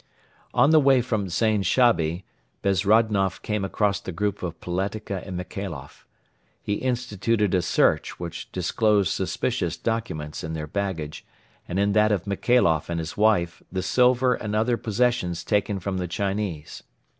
[0.55, 2.23] On the way from Zain Shabi
[2.63, 6.07] Bezrodnoff came across the group of Poletika and Michailoff.
[6.59, 11.23] He instituted a search which disclosed suspicious documents in their baggage
[11.67, 15.99] and in that of Michailoff and his wife the silver and other possessions taken from
[15.99, 16.81] the Chinese.